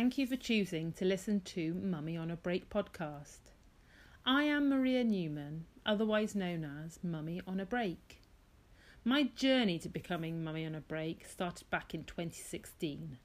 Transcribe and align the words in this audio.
thank 0.00 0.16
you 0.16 0.26
for 0.26 0.36
choosing 0.36 0.92
to 0.92 1.04
listen 1.04 1.42
to 1.42 1.74
Mummy 1.74 2.16
on 2.16 2.30
a 2.30 2.36
Break 2.36 2.70
podcast. 2.70 3.52
I 4.24 4.44
am 4.44 4.70
Maria 4.70 5.04
Newman, 5.04 5.66
otherwise 5.84 6.34
known 6.34 6.64
as 6.64 6.98
Mummy 7.02 7.42
on 7.46 7.60
a 7.60 7.66
Break. 7.66 8.22
My 9.04 9.24
journey 9.24 9.78
to 9.80 9.90
becoming 9.90 10.42
Mummy 10.42 10.64
on 10.64 10.74
a 10.74 10.80
Break 10.80 11.26
started 11.26 11.68
back 11.68 11.92
in 11.92 12.04
2016. 12.04 13.18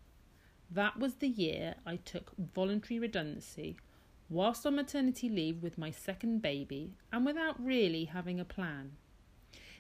That 0.70 1.00
was 1.00 1.14
the 1.16 1.30
year 1.30 1.76
I 1.86 1.96
took 1.96 2.34
voluntary 2.38 3.00
redundancy 3.00 3.78
whilst 4.28 4.66
on 4.66 4.76
maternity 4.76 5.30
leave 5.30 5.64
with 5.64 5.78
my 5.78 5.92
second 5.92 6.42
baby 6.42 6.98
and 7.10 7.26
without 7.26 7.56
really 7.64 8.04
having 8.04 8.38
a 8.38 8.44
plan. 8.44 8.98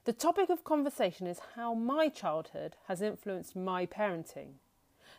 The 0.03 0.13
topic 0.13 0.51
of 0.51 0.63
conversation 0.63 1.25
is 1.25 1.39
how 1.55 1.73
my 1.73 2.09
childhood 2.09 2.75
has 2.87 3.01
influenced 3.01 3.55
my 3.55 3.87
parenting. 3.87 4.59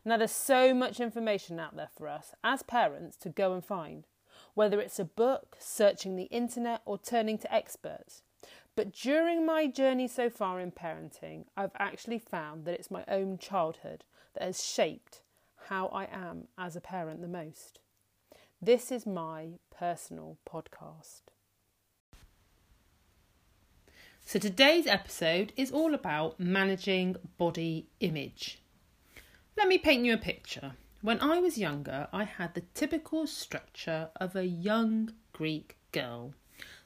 Now, 0.05 0.17
there's 0.17 0.31
so 0.31 0.73
much 0.73 1.01
information 1.01 1.59
out 1.59 1.75
there 1.75 1.91
for 1.99 2.07
us 2.07 2.35
as 2.45 2.63
parents 2.63 3.17
to 3.17 3.31
go 3.31 3.53
and 3.53 3.65
find, 3.65 4.07
whether 4.55 4.81
it's 4.81 5.01
a 5.01 5.05
book, 5.05 5.57
searching 5.59 6.15
the 6.15 6.31
internet, 6.31 6.83
or 6.85 6.99
turning 6.99 7.37
to 7.39 7.53
experts. 7.53 8.23
But 8.77 8.93
during 8.93 9.45
my 9.45 9.67
journey 9.67 10.07
so 10.07 10.31
far 10.31 10.61
in 10.61 10.71
parenting, 10.71 11.47
I've 11.57 11.75
actually 11.81 12.21
found 12.21 12.65
that 12.65 12.75
it's 12.75 12.93
my 12.93 13.03
own 13.09 13.39
childhood 13.39 14.05
that 14.35 14.45
has 14.45 14.65
shaped 14.65 15.21
how 15.69 15.89
I 15.89 16.05
am 16.05 16.49
as 16.59 16.77
a 16.77 16.81
parent 16.81 17.21
the 17.21 17.29
most. 17.29 17.81
This 18.61 18.91
is 18.91 19.07
my 19.07 19.59
personal 19.71 20.39
podcast. 20.49 21.23
So, 24.27 24.39
today's 24.39 24.87
episode 24.87 25.53
is 25.57 25.71
all 25.71 25.95
about 25.95 26.41
managing 26.41 27.17
body 27.37 27.89
image. 28.01 28.63
Let 29.57 29.69
me 29.69 29.77
paint 29.77 30.05
you 30.05 30.15
a 30.15 30.19
picture. 30.19 30.73
When 31.03 31.21
I 31.21 31.39
was 31.39 31.59
younger, 31.59 32.09
I 32.13 32.25
had 32.25 32.55
the 32.55 32.63
typical 32.73 33.27
structure 33.27 34.09
of 34.17 34.35
a 34.35 34.47
young 34.47 35.13
Greek 35.33 35.77
girl 35.93 36.33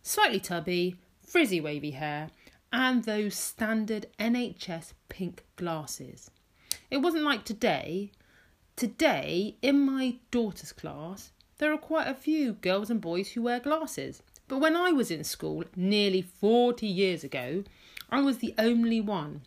slightly 0.03 0.41
tubby, 0.41 0.97
frizzy 1.27 1.60
wavy 1.60 1.91
hair, 1.93 2.31
and 2.72 3.05
those 3.05 3.34
standard 3.34 4.06
NHS 4.19 4.93
pink 5.09 5.45
glasses. 5.56 6.31
It 6.91 6.99
wasn't 6.99 7.25
like 7.25 7.45
today, 7.45 8.12
Today, 8.78 9.56
in 9.61 9.81
my 9.81 10.19
daughter's 10.31 10.71
class, 10.71 11.33
there 11.59 11.72
are 11.72 11.78
quite 11.78 12.06
a 12.06 12.15
few 12.15 12.53
girls 12.53 12.91
and 12.91 13.00
boys 13.00 13.31
who 13.31 13.43
wear 13.43 13.59
glasses. 13.59 14.22
But 14.47 14.61
when 14.61 14.77
I 14.77 14.93
was 14.93 15.11
in 15.11 15.25
school, 15.25 15.65
nearly 15.75 16.22
40 16.22 16.87
years 16.87 17.25
ago, 17.25 17.65
I 18.09 18.21
was 18.21 18.39
the 18.39 18.55
only 18.56 19.00
one. 19.00 19.43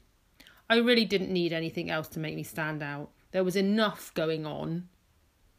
I 0.70 0.76
really 0.80 1.06
didn't 1.06 1.32
need 1.32 1.54
anything 1.54 1.90
else 1.90 2.10
to 2.10 2.20
make 2.20 2.36
me 2.36 2.44
stand 2.44 2.84
out. 2.84 3.12
There 3.32 3.46
was 3.46 3.56
enough 3.56 4.14
going 4.16 4.46
on 4.46 4.90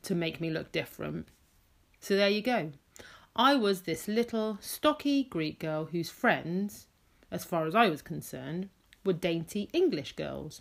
to 0.03 0.15
make 0.15 0.39
me 0.39 0.51
look 0.51 0.71
different. 0.71 1.29
So 1.99 2.15
there 2.15 2.29
you 2.29 2.43
go. 2.43 2.73
I 3.35 3.55
was 3.55 3.81
this 3.81 4.07
little 4.07 4.59
stocky 4.61 5.25
Greek 5.25 5.59
girl 5.59 5.87
whose 5.87 6.11
friends, 6.11 6.89
as 7.31 7.47
far 7.47 7.65
as 7.65 7.75
I 7.75 7.89
was 7.89 8.03
concerned, 8.03 8.69
were 9.03 9.15
dainty 9.15 9.71
English 9.73 10.13
girls. 10.13 10.61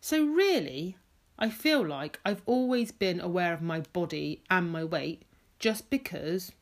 So 0.00 0.24
really, 0.24 0.96
I 1.42 1.48
feel 1.48 1.86
like 1.86 2.20
I've 2.24 2.42
always 2.44 2.92
been 2.92 3.18
aware 3.18 3.54
of 3.54 3.62
my 3.62 3.80
body 3.80 4.42
and 4.50 4.70
my 4.70 4.84
weight 4.84 5.22
just 5.58 5.88
because 5.88 6.52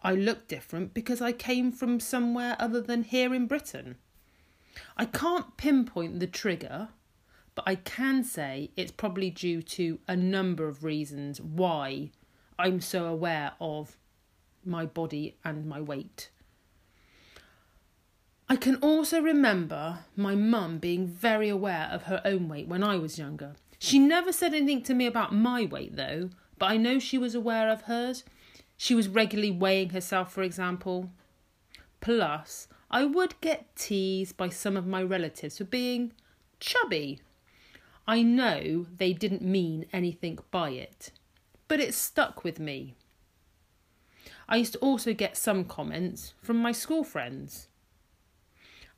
I 0.00 0.14
look 0.14 0.46
different 0.46 0.94
because 0.94 1.20
I 1.20 1.32
came 1.32 1.72
from 1.72 1.98
somewhere 1.98 2.54
other 2.60 2.80
than 2.80 3.02
here 3.02 3.34
in 3.34 3.48
Britain. 3.48 3.96
I 4.96 5.06
can't 5.06 5.56
pinpoint 5.56 6.20
the 6.20 6.28
trigger, 6.28 6.90
but 7.56 7.64
I 7.66 7.74
can 7.74 8.22
say 8.22 8.70
it's 8.76 8.92
probably 8.92 9.30
due 9.30 9.60
to 9.62 9.98
a 10.06 10.14
number 10.14 10.68
of 10.68 10.84
reasons 10.84 11.40
why 11.40 12.10
I'm 12.58 12.80
so 12.80 13.06
aware 13.06 13.54
of 13.60 13.96
my 14.64 14.86
body 14.86 15.36
and 15.44 15.66
my 15.66 15.80
weight. 15.80 16.30
I 18.48 18.54
can 18.54 18.76
also 18.76 19.20
remember 19.20 20.04
my 20.14 20.36
mum 20.36 20.78
being 20.78 21.08
very 21.08 21.48
aware 21.48 21.88
of 21.90 22.04
her 22.04 22.22
own 22.24 22.48
weight 22.48 22.68
when 22.68 22.84
I 22.84 22.96
was 22.96 23.18
younger. 23.18 23.56
She 23.78 23.98
never 23.98 24.32
said 24.32 24.54
anything 24.54 24.82
to 24.84 24.94
me 24.94 25.06
about 25.06 25.34
my 25.34 25.64
weight, 25.64 25.96
though, 25.96 26.30
but 26.58 26.70
I 26.70 26.76
know 26.76 26.98
she 26.98 27.18
was 27.18 27.34
aware 27.34 27.70
of 27.70 27.82
hers. 27.82 28.24
She 28.76 28.94
was 28.94 29.08
regularly 29.08 29.50
weighing 29.50 29.90
herself, 29.90 30.32
for 30.32 30.42
example. 30.42 31.10
Plus, 32.00 32.68
I 32.90 33.04
would 33.04 33.40
get 33.40 33.74
teased 33.76 34.36
by 34.36 34.48
some 34.48 34.76
of 34.76 34.86
my 34.86 35.02
relatives 35.02 35.58
for 35.58 35.64
being 35.64 36.12
chubby. 36.60 37.20
I 38.06 38.22
know 38.22 38.86
they 38.96 39.12
didn't 39.12 39.42
mean 39.42 39.86
anything 39.92 40.38
by 40.50 40.70
it, 40.70 41.10
but 41.68 41.80
it 41.80 41.94
stuck 41.94 42.44
with 42.44 42.60
me. 42.60 42.94
I 44.48 44.56
used 44.56 44.74
to 44.74 44.78
also 44.78 45.12
get 45.12 45.36
some 45.36 45.64
comments 45.64 46.34
from 46.40 46.58
my 46.58 46.72
school 46.72 47.02
friends. 47.02 47.68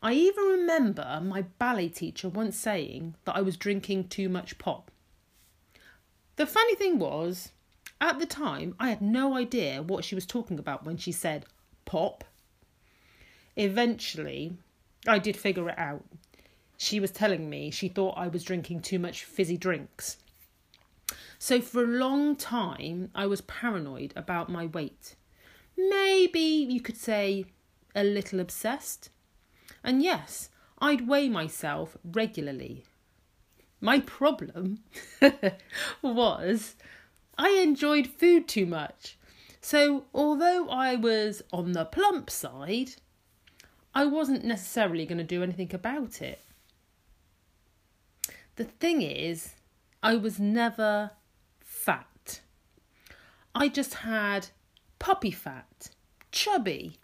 I 0.03 0.12
even 0.12 0.45
remember 0.45 1.21
my 1.25 1.43
ballet 1.43 1.89
teacher 1.89 2.29
once 2.29 2.56
saying 2.56 3.17
that 3.25 3.35
I 3.37 3.41
was 3.41 3.56
drinking 3.56 4.09
too 4.09 4.29
much 4.29 4.59
pop. 4.59 4.91
The 6.37 6.47
funny 6.47 6.77
thing 6.77 7.00
was, 7.00 7.50
at 8.00 8.21
the 8.21 8.27
time, 8.27 8.77
I 8.79 8.91
had 8.91 9.03
no 9.03 9.37
idea 9.37 9.83
what 9.83 10.05
she 10.05 10.15
was 10.15 10.25
talking 10.25 10.59
about 10.59 10.85
when 10.85 10.99
she 10.99 11.11
said 11.11 11.47
pop. 11.85 12.23
Eventually, 13.56 14.56
I 15.06 15.19
did 15.19 15.37
figure 15.37 15.69
it 15.69 15.79
out. 15.79 16.05
She 16.77 17.01
was 17.01 17.11
telling 17.11 17.51
me 17.51 17.73
she 17.73 17.89
thought 17.89 18.17
I 18.17 18.29
was 18.29 18.44
drinking 18.44 18.83
too 18.83 19.01
much 19.01 19.25
fizzy 19.25 19.56
drinks. 19.56 20.19
So, 21.41 21.61
for 21.61 21.83
a 21.83 21.87
long 21.87 22.37
time, 22.37 23.11
I 23.17 23.27
was 23.27 23.41
paranoid 23.41 24.12
about 24.15 24.49
my 24.49 24.67
weight. 24.67 25.17
Maybe 25.77 26.39
you 26.39 26.81
could 26.81 26.97
say 26.97 27.47
a 27.97 28.05
little 28.05 28.39
obsessed. 28.39 29.11
And 29.83 30.03
yes, 30.03 30.51
I'd 30.79 31.09
weigh 31.09 31.29
myself 31.29 31.97
regularly. 32.05 32.85
My 33.81 34.01
problem 34.01 34.81
was 36.03 36.77
I 37.37 37.51
enjoyed 37.51 38.07
food 38.07 38.49
too 38.49 38.67
much. 38.67 39.17
So, 39.61 40.05
although 40.15 40.69
I 40.69 40.97
was 40.97 41.43
on 41.53 41.73
the 41.73 41.85
plump 41.85 42.31
side, 42.31 42.93
I 43.95 44.07
wasn't 44.07 44.45
necessarily 44.45 45.07
going 45.07 45.19
to 45.19 45.25
do 45.25 45.43
anything 45.43 45.75
about 45.75 46.23
it. 46.23 46.41
The 48.57 48.65
thing 48.65 49.03
is, 49.03 49.55
I 50.03 50.17
was 50.17 50.39
never 50.39 51.13
fat. 51.61 52.41
I 53.55 53.69
just 53.69 53.95
had 53.95 54.49
puppy 54.99 55.31
fat, 55.31 55.91
chubby. 56.33 56.99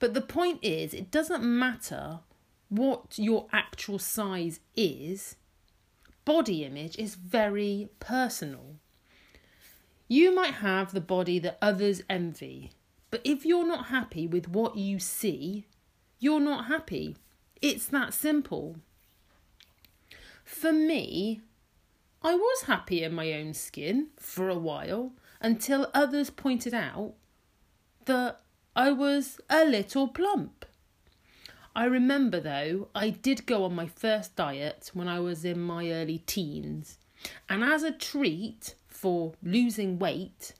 But 0.00 0.14
the 0.14 0.20
point 0.22 0.58
is, 0.62 0.92
it 0.92 1.10
doesn't 1.10 1.44
matter 1.44 2.20
what 2.68 3.18
your 3.18 3.46
actual 3.52 3.98
size 3.98 4.60
is, 4.74 5.36
body 6.24 6.64
image 6.64 6.98
is 6.98 7.14
very 7.14 7.90
personal. 8.00 8.76
You 10.08 10.34
might 10.34 10.54
have 10.54 10.92
the 10.92 11.00
body 11.00 11.38
that 11.40 11.58
others 11.62 12.02
envy, 12.08 12.72
but 13.10 13.20
if 13.24 13.44
you're 13.44 13.66
not 13.66 13.86
happy 13.86 14.26
with 14.26 14.48
what 14.48 14.76
you 14.76 14.98
see, 14.98 15.66
you're 16.18 16.40
not 16.40 16.66
happy. 16.66 17.16
It's 17.60 17.86
that 17.86 18.14
simple. 18.14 18.76
For 20.44 20.72
me, 20.72 21.42
I 22.22 22.34
was 22.34 22.62
happy 22.62 23.02
in 23.02 23.14
my 23.14 23.32
own 23.32 23.54
skin 23.54 24.08
for 24.18 24.48
a 24.48 24.58
while 24.58 25.12
until 25.40 25.90
others 25.92 26.30
pointed 26.30 26.74
out 26.74 27.14
that 28.06 28.40
I 28.76 28.92
was 28.92 29.40
a 29.50 29.64
little 29.64 30.06
plump. 30.06 30.64
I 31.74 31.84
remember 31.84 32.40
though, 32.40 32.88
I 32.94 33.10
did 33.10 33.46
go 33.46 33.64
on 33.64 33.74
my 33.74 33.86
first 33.86 34.36
diet 34.36 34.90
when 34.94 35.08
I 35.08 35.18
was 35.18 35.44
in 35.44 35.60
my 35.60 35.90
early 35.90 36.18
teens, 36.18 36.98
and 37.48 37.64
as 37.64 37.82
a 37.82 37.90
treat 37.90 38.74
for 38.86 39.34
losing 39.42 39.98
weight, 39.98 40.54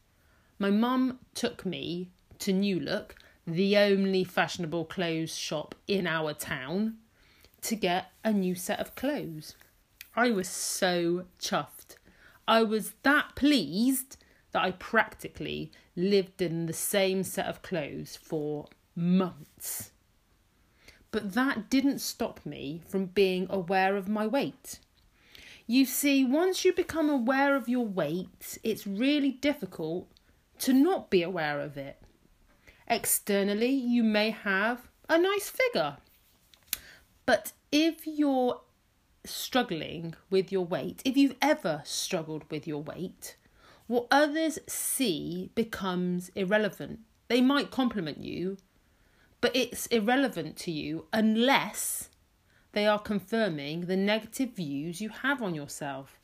my 0.59 0.71
mum 0.71 1.21
took 1.35 1.65
me 1.65 2.11
to 2.41 2.53
New 2.53 2.81
Look, 2.81 3.15
the 3.47 3.77
only 3.77 4.25
fashionable 4.25 4.87
clothes 4.87 5.37
shop 5.37 5.75
in 5.87 6.07
our 6.07 6.35
town, 6.35 6.97
to 7.63 7.77
get 7.77 8.11
a 8.25 8.33
new 8.33 8.55
set 8.55 8.81
of 8.81 8.95
clothes. 8.95 9.55
I 10.17 10.31
was 10.31 10.49
so 10.49 11.27
chuffed. 11.39 11.97
I 12.49 12.63
was 12.63 12.95
that 13.03 13.37
pleased 13.37 14.17
that 14.53 14.63
I 14.63 14.73
practically 14.73 15.71
lived 15.97 16.43
in 16.43 16.67
the 16.67 16.73
same 16.73 17.23
set 17.23 17.47
of 17.47 17.63
clothes 17.63 18.17
for 18.17 18.67
months. 18.97 19.93
But 21.11 21.35
that 21.35 21.69
didn't 21.71 22.01
stop 22.01 22.45
me 22.45 22.83
from 22.87 23.07
being 23.07 23.47
aware 23.51 23.97
of 23.97 24.09
my 24.09 24.27
weight. 24.27 24.79
You 25.67 25.85
see, 25.85 26.25
once 26.25 26.65
you 26.65 26.73
become 26.73 27.09
aware 27.09 27.55
of 27.55 27.69
your 27.69 27.87
weight, 27.87 28.59
it's 28.63 28.87
really 28.87 29.31
difficult 29.31 30.09
to 30.61 30.73
not 30.73 31.11
be 31.11 31.23
aware 31.23 31.61
of 31.61 31.77
it. 31.77 32.01
Externally, 32.87 33.71
you 33.71 34.03
may 34.03 34.31
have 34.31 34.89
a 35.09 35.17
nice 35.19 35.49
figure. 35.49 35.99
But 37.25 37.53
if 37.71 38.07
you're 38.07 38.61
struggling 39.25 40.15
with 40.29 40.51
your 40.51 40.65
weight, 40.65 41.03
if 41.05 41.17
you've 41.17 41.37
ever 41.41 41.83
struggled 41.85 42.51
with 42.51 42.67
your 42.67 42.83
weight, 42.83 43.37
what 43.91 44.07
others 44.13 44.57
see 44.69 45.51
becomes 45.57 46.31
irrelevant. 46.37 47.01
They 47.27 47.41
might 47.41 47.73
compliment 47.73 48.23
you, 48.23 48.57
but 49.41 49.51
it's 49.53 49.87
irrelevant 49.87 50.57
to 50.59 50.71
you 50.71 51.07
unless 51.13 52.09
they 52.71 52.87
are 52.87 53.01
confirming 53.01 53.87
the 53.87 53.97
negative 53.97 54.51
views 54.51 55.01
you 55.01 55.09
have 55.09 55.43
on 55.43 55.57
yourself. 55.57 56.21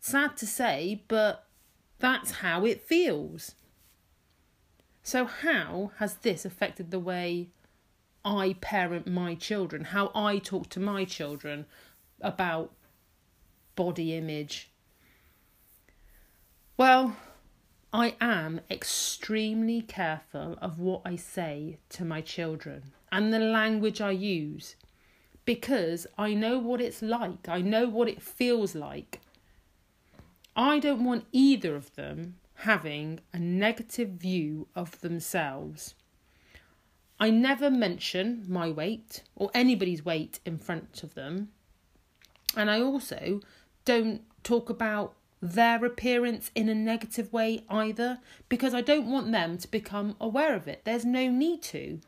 Sad 0.00 0.38
to 0.38 0.46
say, 0.46 1.02
but 1.06 1.46
that's 1.98 2.30
how 2.30 2.64
it 2.64 2.80
feels. 2.80 3.56
So, 5.02 5.26
how 5.26 5.92
has 5.98 6.14
this 6.14 6.46
affected 6.46 6.90
the 6.90 6.98
way 6.98 7.50
I 8.24 8.56
parent 8.60 9.06
my 9.06 9.34
children, 9.34 9.84
how 9.84 10.10
I 10.14 10.38
talk 10.38 10.68
to 10.70 10.80
my 10.80 11.04
children 11.04 11.66
about 12.20 12.72
body 13.76 14.14
image? 14.14 14.70
Well, 16.76 17.16
I 17.92 18.16
am 18.20 18.60
extremely 18.70 19.82
careful 19.82 20.58
of 20.60 20.78
what 20.78 21.02
I 21.04 21.16
say 21.16 21.78
to 21.90 22.04
my 22.04 22.20
children 22.20 22.92
and 23.12 23.32
the 23.32 23.38
language 23.38 24.00
I 24.00 24.10
use 24.10 24.74
because 25.44 26.06
I 26.18 26.34
know 26.34 26.58
what 26.58 26.80
it's 26.80 27.02
like, 27.02 27.48
I 27.48 27.60
know 27.60 27.88
what 27.88 28.08
it 28.08 28.22
feels 28.22 28.74
like. 28.74 29.20
I 30.56 30.78
don't 30.78 31.04
want 31.04 31.26
either 31.32 31.76
of 31.76 31.94
them 31.94 32.36
having 32.54 33.20
a 33.32 33.38
negative 33.38 34.10
view 34.10 34.68
of 34.74 35.00
themselves. 35.00 35.94
I 37.18 37.30
never 37.30 37.70
mention 37.70 38.44
my 38.48 38.70
weight 38.70 39.22
or 39.36 39.50
anybody's 39.54 40.04
weight 40.04 40.40
in 40.44 40.58
front 40.58 41.02
of 41.02 41.14
them. 41.14 41.50
And 42.56 42.70
I 42.70 42.80
also 42.80 43.40
don't 43.84 44.22
talk 44.42 44.68
about 44.68 45.14
their 45.40 45.84
appearance 45.84 46.50
in 46.54 46.68
a 46.68 46.74
negative 46.74 47.32
way 47.32 47.64
either 47.68 48.18
because 48.48 48.74
I 48.74 48.80
don't 48.80 49.10
want 49.10 49.30
them 49.30 49.58
to 49.58 49.70
become 49.70 50.16
aware 50.20 50.54
of 50.54 50.66
it. 50.66 50.82
There's 50.84 51.04
no 51.04 51.30
need 51.30 51.62
to. 51.64 52.00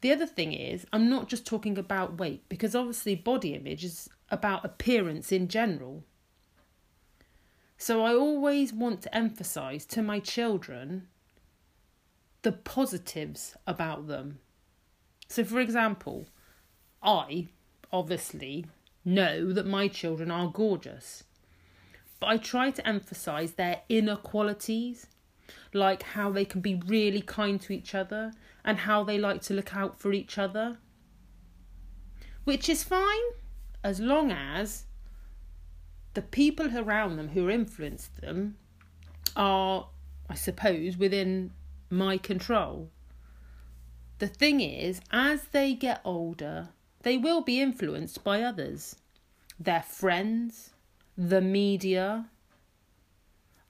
The 0.00 0.12
other 0.12 0.26
thing 0.26 0.52
is, 0.52 0.86
I'm 0.92 1.08
not 1.08 1.28
just 1.28 1.46
talking 1.46 1.78
about 1.78 2.18
weight 2.18 2.48
because 2.48 2.74
obviously 2.74 3.14
body 3.14 3.54
image 3.54 3.84
is 3.84 4.08
about 4.30 4.64
appearance 4.64 5.32
in 5.32 5.48
general. 5.48 6.04
So 7.78 8.02
I 8.02 8.14
always 8.14 8.72
want 8.72 9.02
to 9.02 9.14
emphasize 9.14 9.84
to 9.86 10.02
my 10.02 10.18
children 10.18 11.08
the 12.44 12.52
positives 12.52 13.56
about 13.66 14.06
them. 14.06 14.38
So, 15.28 15.44
for 15.44 15.60
example, 15.60 16.28
I 17.02 17.48
obviously 17.90 18.66
know 19.04 19.52
that 19.52 19.66
my 19.66 19.88
children 19.88 20.30
are 20.30 20.48
gorgeous, 20.48 21.24
but 22.20 22.28
I 22.28 22.36
try 22.36 22.70
to 22.70 22.86
emphasize 22.86 23.52
their 23.52 23.80
inner 23.88 24.16
qualities, 24.16 25.06
like 25.72 26.02
how 26.02 26.30
they 26.30 26.44
can 26.44 26.60
be 26.60 26.74
really 26.86 27.22
kind 27.22 27.60
to 27.62 27.72
each 27.72 27.94
other 27.94 28.32
and 28.62 28.78
how 28.80 29.02
they 29.02 29.18
like 29.18 29.40
to 29.42 29.54
look 29.54 29.74
out 29.74 29.98
for 29.98 30.12
each 30.12 30.36
other. 30.38 30.78
Which 32.44 32.68
is 32.68 32.84
fine 32.84 33.24
as 33.82 34.00
long 34.00 34.30
as 34.30 34.84
the 36.12 36.22
people 36.22 36.76
around 36.76 37.16
them 37.16 37.28
who 37.28 37.48
influence 37.48 38.10
them 38.20 38.58
are, 39.34 39.88
I 40.28 40.34
suppose, 40.34 40.98
within 40.98 41.52
my 41.94 42.18
control. 42.18 42.90
The 44.18 44.28
thing 44.28 44.60
is, 44.60 45.00
as 45.10 45.44
they 45.52 45.74
get 45.74 46.00
older, 46.04 46.68
they 47.02 47.16
will 47.16 47.40
be 47.40 47.60
influenced 47.60 48.24
by 48.24 48.42
others, 48.42 48.96
their 49.58 49.82
friends, 49.82 50.70
the 51.16 51.40
media. 51.40 52.26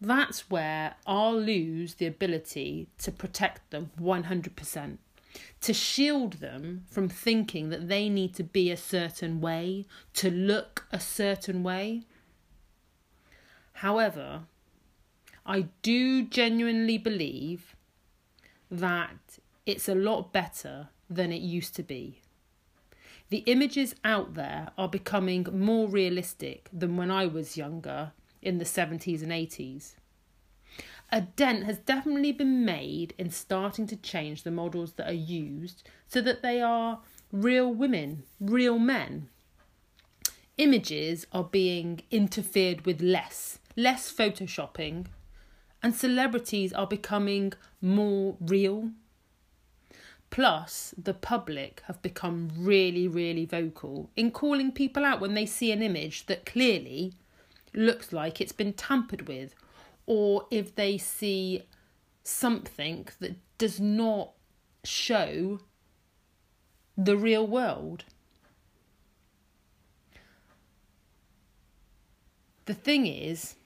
That's 0.00 0.50
where 0.50 0.94
I'll 1.06 1.38
lose 1.40 1.94
the 1.94 2.06
ability 2.06 2.88
to 2.98 3.10
protect 3.10 3.70
them 3.70 3.90
100%, 4.00 4.98
to 5.62 5.72
shield 5.72 6.34
them 6.34 6.84
from 6.90 7.08
thinking 7.08 7.70
that 7.70 7.88
they 7.88 8.08
need 8.08 8.34
to 8.34 8.44
be 8.44 8.70
a 8.70 8.76
certain 8.76 9.40
way, 9.40 9.86
to 10.14 10.30
look 10.30 10.86
a 10.92 11.00
certain 11.00 11.62
way. 11.62 12.02
However, 13.78 14.42
I 15.46 15.68
do 15.82 16.22
genuinely 16.22 16.96
believe 16.96 17.73
that 18.78 19.38
it's 19.66 19.88
a 19.88 19.94
lot 19.94 20.32
better 20.32 20.88
than 21.08 21.32
it 21.32 21.42
used 21.42 21.74
to 21.76 21.82
be. 21.82 22.20
The 23.30 23.38
images 23.46 23.94
out 24.04 24.34
there 24.34 24.70
are 24.76 24.88
becoming 24.88 25.46
more 25.52 25.88
realistic 25.88 26.68
than 26.72 26.96
when 26.96 27.10
I 27.10 27.26
was 27.26 27.56
younger 27.56 28.12
in 28.42 28.58
the 28.58 28.64
70s 28.64 29.22
and 29.22 29.32
80s. 29.32 29.94
A 31.10 31.22
dent 31.22 31.64
has 31.64 31.78
definitely 31.78 32.32
been 32.32 32.64
made 32.64 33.14
in 33.16 33.30
starting 33.30 33.86
to 33.86 33.96
change 33.96 34.42
the 34.42 34.50
models 34.50 34.92
that 34.94 35.08
are 35.08 35.12
used 35.12 35.88
so 36.06 36.20
that 36.20 36.42
they 36.42 36.60
are 36.60 37.00
real 37.32 37.72
women, 37.72 38.24
real 38.40 38.78
men. 38.78 39.28
Images 40.56 41.26
are 41.32 41.44
being 41.44 42.02
interfered 42.10 42.84
with 42.84 43.00
less 43.00 43.58
less 43.76 44.12
photoshopping, 44.12 45.06
and 45.84 45.94
celebrities 45.94 46.72
are 46.72 46.86
becoming 46.86 47.52
more 47.82 48.38
real. 48.40 48.90
Plus, 50.30 50.94
the 50.96 51.12
public 51.12 51.82
have 51.86 52.00
become 52.00 52.50
really, 52.56 53.06
really 53.06 53.44
vocal 53.44 54.08
in 54.16 54.30
calling 54.30 54.72
people 54.72 55.04
out 55.04 55.20
when 55.20 55.34
they 55.34 55.44
see 55.44 55.70
an 55.70 55.82
image 55.82 56.24
that 56.24 56.46
clearly 56.46 57.12
looks 57.74 58.14
like 58.14 58.40
it's 58.40 58.50
been 58.50 58.72
tampered 58.72 59.28
with, 59.28 59.54
or 60.06 60.46
if 60.50 60.74
they 60.74 60.96
see 60.96 61.62
something 62.22 63.06
that 63.20 63.36
does 63.58 63.78
not 63.78 64.30
show 64.84 65.60
the 66.96 67.16
real 67.16 67.46
world. 67.46 68.04
The 72.64 72.74
thing 72.74 73.06
is, 73.06 73.56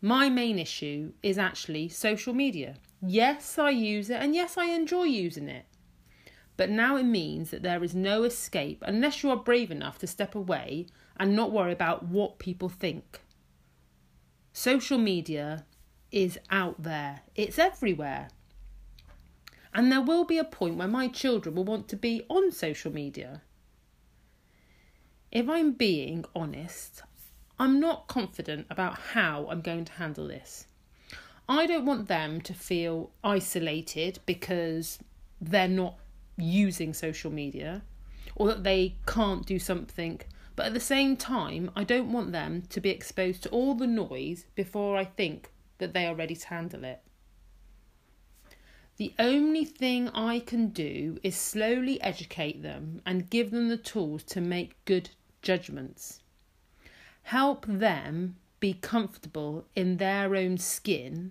my 0.00 0.28
main 0.28 0.58
issue 0.58 1.12
is 1.22 1.38
actually 1.38 1.88
social 1.88 2.32
media. 2.32 2.76
Yes, 3.00 3.58
I 3.58 3.70
use 3.70 4.10
it 4.10 4.20
and 4.20 4.34
yes, 4.34 4.56
I 4.56 4.66
enjoy 4.66 5.04
using 5.04 5.48
it. 5.48 5.66
But 6.56 6.70
now 6.70 6.96
it 6.96 7.04
means 7.04 7.50
that 7.50 7.62
there 7.62 7.84
is 7.84 7.94
no 7.94 8.24
escape 8.24 8.82
unless 8.86 9.22
you 9.22 9.30
are 9.30 9.36
brave 9.36 9.70
enough 9.70 9.98
to 10.00 10.06
step 10.06 10.34
away 10.34 10.86
and 11.16 11.34
not 11.34 11.52
worry 11.52 11.72
about 11.72 12.06
what 12.06 12.38
people 12.38 12.68
think. 12.68 13.20
Social 14.52 14.98
media 14.98 15.66
is 16.10 16.38
out 16.50 16.82
there, 16.82 17.20
it's 17.34 17.58
everywhere. 17.58 18.28
And 19.72 19.92
there 19.92 20.00
will 20.00 20.24
be 20.24 20.38
a 20.38 20.44
point 20.44 20.76
where 20.76 20.88
my 20.88 21.08
children 21.08 21.54
will 21.54 21.64
want 21.64 21.88
to 21.88 21.96
be 21.96 22.24
on 22.28 22.50
social 22.50 22.92
media. 22.92 23.42
If 25.30 25.48
I'm 25.48 25.72
being 25.72 26.24
honest, 26.34 27.02
I'm 27.60 27.80
not 27.80 28.06
confident 28.06 28.66
about 28.70 28.98
how 28.98 29.48
I'm 29.50 29.60
going 29.62 29.84
to 29.86 29.92
handle 29.92 30.28
this. 30.28 30.66
I 31.48 31.66
don't 31.66 31.86
want 31.86 32.06
them 32.06 32.40
to 32.42 32.54
feel 32.54 33.10
isolated 33.24 34.20
because 34.26 34.98
they're 35.40 35.66
not 35.66 35.98
using 36.36 36.94
social 36.94 37.32
media 37.32 37.82
or 38.36 38.46
that 38.48 38.62
they 38.62 38.96
can't 39.06 39.44
do 39.44 39.58
something. 39.58 40.20
But 40.54 40.66
at 40.66 40.74
the 40.74 40.80
same 40.80 41.16
time, 41.16 41.70
I 41.74 41.84
don't 41.84 42.12
want 42.12 42.32
them 42.32 42.62
to 42.68 42.80
be 42.80 42.90
exposed 42.90 43.42
to 43.44 43.48
all 43.50 43.74
the 43.74 43.86
noise 43.86 44.46
before 44.54 44.96
I 44.96 45.04
think 45.04 45.50
that 45.78 45.94
they 45.94 46.06
are 46.06 46.14
ready 46.14 46.36
to 46.36 46.48
handle 46.48 46.84
it. 46.84 47.00
The 48.98 49.14
only 49.18 49.64
thing 49.64 50.08
I 50.08 50.40
can 50.40 50.68
do 50.68 51.18
is 51.22 51.36
slowly 51.36 52.00
educate 52.02 52.62
them 52.62 53.00
and 53.06 53.30
give 53.30 53.50
them 53.50 53.68
the 53.68 53.76
tools 53.76 54.22
to 54.24 54.40
make 54.40 54.84
good 54.84 55.10
judgments. 55.42 56.20
Help 57.28 57.66
them 57.66 58.36
be 58.58 58.72
comfortable 58.72 59.66
in 59.76 59.98
their 59.98 60.34
own 60.34 60.56
skin 60.56 61.30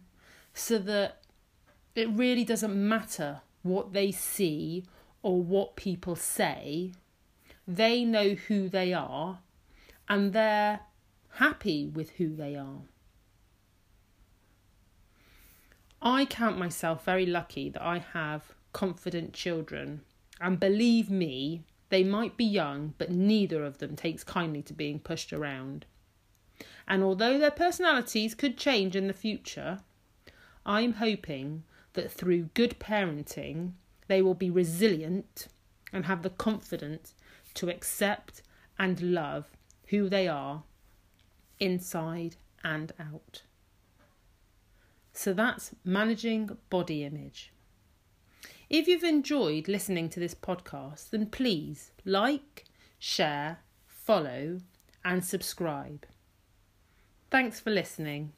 so 0.54 0.78
that 0.78 1.24
it 1.96 2.08
really 2.12 2.44
doesn't 2.44 2.76
matter 2.76 3.42
what 3.64 3.94
they 3.94 4.12
see 4.12 4.84
or 5.24 5.42
what 5.42 5.76
people 5.76 6.16
say. 6.16 6.92
They 7.68 8.06
know 8.06 8.36
who 8.36 8.70
they 8.70 8.94
are 8.94 9.40
and 10.08 10.34
they're 10.34 10.82
happy 11.32 11.88
with 11.88 12.12
who 12.12 12.36
they 12.36 12.56
are. 12.56 12.84
I 16.00 16.26
count 16.26 16.60
myself 16.60 17.04
very 17.06 17.26
lucky 17.26 17.72
that 17.72 17.82
I 17.82 18.06
have 18.14 18.54
confident 18.72 19.34
children, 19.34 20.02
and 20.40 20.60
believe 20.60 21.10
me, 21.10 21.64
they 21.90 22.04
might 22.04 22.38
be 22.38 22.46
young, 22.46 22.94
but 22.98 23.12
neither 23.12 23.64
of 23.64 23.78
them 23.78 23.96
takes 23.96 24.24
kindly 24.24 24.62
to 24.64 24.74
being 24.74 25.00
pushed 25.00 25.32
around. 25.32 25.86
And 26.88 27.04
although 27.04 27.38
their 27.38 27.52
personalities 27.52 28.36
could 28.36 28.58
change 28.58 28.96
in 28.96 29.08
the 29.08 29.14
future, 29.14 29.80
I'm 30.66 30.94
hoping 30.94 31.64
that 31.94 32.12
through 32.12 32.50
good 32.54 32.80
parenting, 32.80 33.74
they 34.08 34.22
will 34.22 34.34
be 34.34 34.50
resilient 34.50 35.48
and 35.94 36.06
have 36.06 36.24
the 36.24 36.30
confidence 36.30 37.14
to 37.56 37.70
accept 37.70 38.42
and 38.78 39.02
love 39.02 39.50
who 39.88 40.10
they 40.10 40.28
are 40.28 40.64
inside 41.60 42.36
and 42.64 42.92
out. 43.00 43.44
So 45.14 45.34
that's 45.34 45.72
managing 45.84 46.58
body 46.70 47.04
image. 47.04 47.52
If 48.70 48.86
you've 48.90 49.04
enjoyed 49.04 49.70
listening 49.70 50.10
to 50.10 50.20
this 50.20 50.36
podcast, 50.36 51.12
then 51.12 51.28
please 51.28 51.92
like, 52.04 52.66
share, 53.00 53.60
follow, 53.86 54.60
and 55.06 55.24
subscribe. 55.24 56.06
Thanks 57.32 57.62
for 57.62 57.70
listening. 57.70 58.34